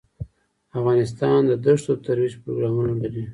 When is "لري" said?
3.01-3.23